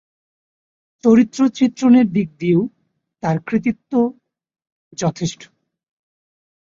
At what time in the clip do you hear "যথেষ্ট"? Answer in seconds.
4.97-5.41